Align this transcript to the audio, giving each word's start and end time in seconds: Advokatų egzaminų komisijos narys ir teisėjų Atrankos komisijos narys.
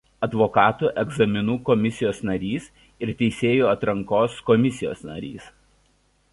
Advokatų 0.25 0.87
egzaminų 1.01 1.57
komisijos 1.67 2.23
narys 2.29 2.71
ir 3.07 3.13
teisėjų 3.21 3.71
Atrankos 3.75 4.41
komisijos 4.51 5.09
narys. 5.13 5.51